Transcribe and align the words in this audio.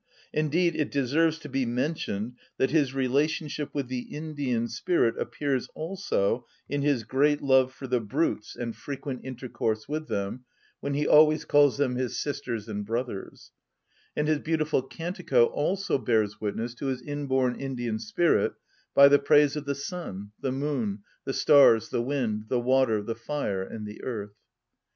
Indeed 0.33 0.75
it 0.75 0.89
deserves 0.89 1.37
to 1.37 1.47
be 1.47 1.63
mentioned 1.63 2.33
that 2.57 2.71
his 2.71 2.95
relationship 2.95 3.69
with 3.75 3.87
the 3.87 3.99
Indian 4.11 4.67
spirit 4.67 5.15
appears 5.19 5.67
also 5.75 6.47
in 6.67 6.81
his 6.81 7.03
great 7.03 7.39
love 7.43 7.71
for 7.71 7.85
the 7.85 7.99
brutes 7.99 8.55
and 8.55 8.75
frequent 8.75 9.21
intercourse 9.23 9.87
with 9.87 10.07
them, 10.07 10.43
when 10.79 10.95
he 10.95 11.07
always 11.07 11.45
calls 11.45 11.77
them 11.77 11.97
his 11.97 12.17
sisters 12.17 12.67
and 12.67 12.83
brothers; 12.83 13.51
and 14.15 14.27
his 14.27 14.39
beautiful 14.39 14.81
Cantico 14.81 15.45
also 15.53 15.99
bears 15.99 16.41
witness 16.41 16.73
to 16.73 16.87
his 16.87 17.03
inborn 17.03 17.53
Indian 17.59 17.99
spirit 17.99 18.53
by 18.95 19.07
the 19.07 19.19
praise 19.19 19.55
of 19.55 19.65
the 19.65 19.75
sun, 19.75 20.31
the 20.41 20.51
moon, 20.51 21.03
the 21.25 21.31
stars, 21.33 21.89
the 21.89 22.01
wind, 22.01 22.45
the 22.49 22.59
water, 22.59 23.03
the 23.03 23.13
fire, 23.13 23.61
and 23.61 23.85
the 23.85 24.03
earth. 24.03 24.33